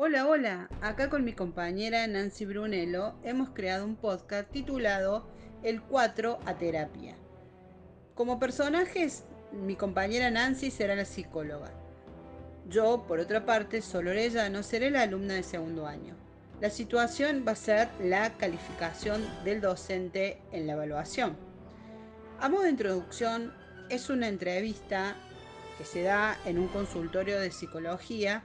[0.00, 5.26] Hola, hola, acá con mi compañera Nancy Brunello hemos creado un podcast titulado
[5.64, 7.16] El 4 a terapia.
[8.14, 11.72] Como personajes, mi compañera Nancy será la psicóloga.
[12.68, 14.08] Yo, por otra parte, Sol
[14.52, 16.14] no seré la alumna de segundo año.
[16.60, 21.36] La situación va a ser la calificación del docente en la evaluación.
[22.38, 23.52] A modo de introducción,
[23.88, 25.16] es una entrevista
[25.76, 28.44] que se da en un consultorio de psicología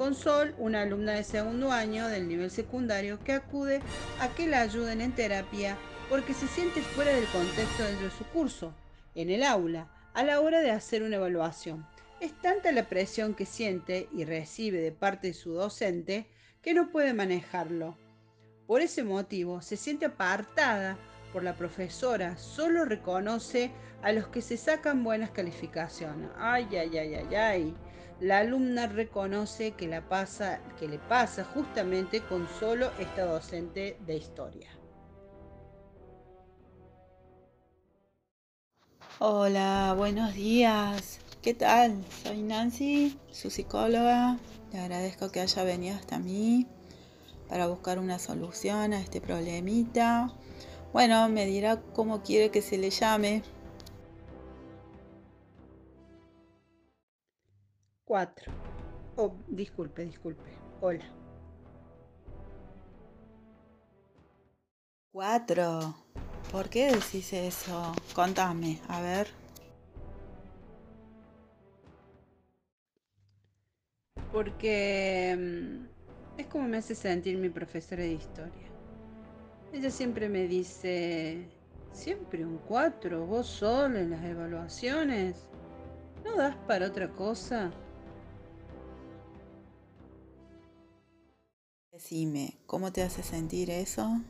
[0.00, 3.82] con Sol, una alumna de segundo año del nivel secundario que acude
[4.18, 5.76] a que la ayuden en terapia
[6.08, 8.72] porque se siente fuera del contexto dentro de su curso,
[9.14, 11.86] en el aula, a la hora de hacer una evaluación.
[12.18, 16.24] Es tanta la presión que siente y recibe de parte de su docente
[16.62, 17.98] que no puede manejarlo.
[18.66, 20.96] Por ese motivo se siente apartada
[21.32, 23.70] por la profesora, solo reconoce
[24.02, 26.30] a los que se sacan buenas calificaciones.
[26.36, 27.76] Ay, ay, ay, ay, ay.
[28.20, 34.16] La alumna reconoce que, la pasa, que le pasa justamente con solo esta docente de
[34.16, 34.68] historia.
[39.18, 41.20] Hola, buenos días.
[41.42, 42.04] ¿Qué tal?
[42.22, 44.38] Soy Nancy, su psicóloga.
[44.72, 46.66] Le agradezco que haya venido hasta mí
[47.48, 50.32] para buscar una solución a este problemita.
[50.92, 53.42] Bueno, me dirá cómo quiere que se le llame.
[58.04, 58.50] Cuatro.
[59.16, 60.50] Oh, disculpe, disculpe.
[60.80, 61.04] Hola.
[65.12, 65.94] Cuatro.
[66.50, 67.92] ¿Por qué decís eso?
[68.14, 69.40] Contame, a ver.
[74.32, 78.69] porque mm, es como me hace sentir mi profesora de historia.
[79.72, 81.48] Ella siempre me dice,
[81.92, 85.48] siempre un 4, vos solo en las evaluaciones.
[86.24, 87.70] ¿No das para otra cosa?
[91.92, 94.20] Decime, ¿cómo te hace sentir eso?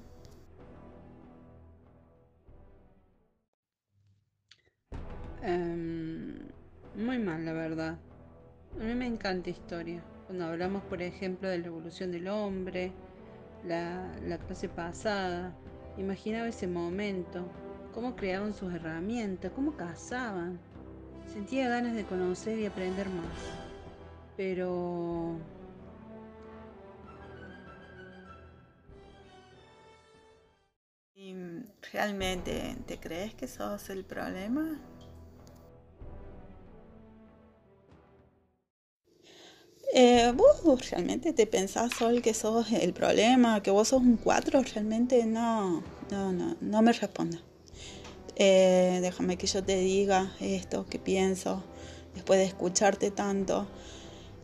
[5.42, 6.48] Em,
[6.96, 7.98] muy mal, la verdad.
[8.78, 10.02] A mí me encanta historia.
[10.26, 12.92] Cuando hablamos, por ejemplo, de la evolución del hombre,
[13.64, 15.54] la, clase pasada,
[15.96, 17.46] imaginaba ese momento,
[17.94, 20.58] cómo creaban sus herramientas, cómo cazaban.
[21.32, 23.38] Sentía ganas de conocer y aprender más.
[24.36, 25.38] Pero...
[31.92, 34.80] ¿Realmente te crees que sos el problema?
[40.32, 44.62] ¿Vos realmente te pensás, Sol, que sos el problema, que vos sos un cuatro?
[44.62, 47.40] Realmente no, no, no, no me responda.
[48.36, 51.62] Eh, déjame que yo te diga esto que pienso
[52.14, 53.66] después de escucharte tanto.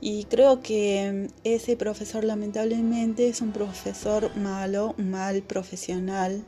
[0.00, 6.44] Y creo que ese profesor lamentablemente es un profesor malo, un mal profesional.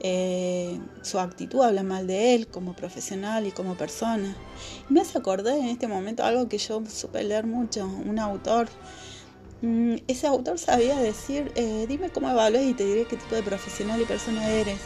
[0.00, 4.36] Eh, su actitud habla mal de él como profesional y como persona.
[4.88, 8.68] me hace acordar en este momento algo que yo supe leer mucho, un autor.
[9.62, 13.42] Mm, ese autor sabía decir, eh, dime cómo evalúas y te diré qué tipo de
[13.42, 14.80] profesional y persona eres.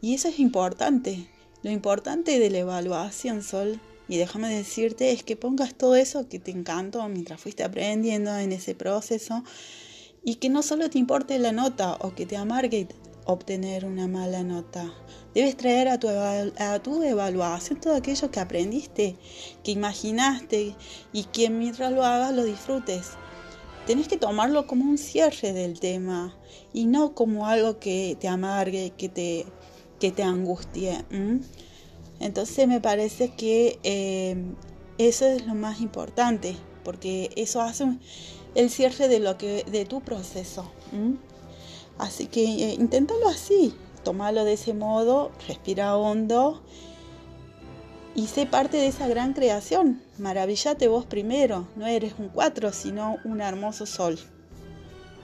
[0.00, 1.26] Y eso es importante.
[1.62, 6.38] Lo importante de la evaluación, Sol, y déjame decirte, es que pongas todo eso que
[6.38, 9.44] te encantó mientras fuiste aprendiendo en ese proceso
[10.24, 12.88] y que no solo te importe la nota o que te amargue
[13.24, 14.92] obtener una mala nota.
[15.34, 19.16] Debes traer a tu, a tu evaluación todo aquello que aprendiste,
[19.62, 20.74] que imaginaste
[21.12, 23.12] y que mientras lo hagas lo disfrutes.
[23.86, 26.36] Tenés que tomarlo como un cierre del tema
[26.72, 29.46] y no como algo que te amargue, que te,
[29.98, 31.04] que te angustie.
[32.20, 34.36] Entonces me parece que eh,
[34.98, 36.54] eso es lo más importante,
[36.84, 37.86] porque eso hace
[38.54, 40.70] el cierre de, lo que, de tu proceso.
[42.00, 43.74] Así que eh, inténtalo así,
[44.04, 46.62] tómalo de ese modo, respira hondo
[48.14, 50.00] y sé parte de esa gran creación.
[50.16, 54.18] Maravillate vos primero, no eres un cuatro, sino un hermoso sol.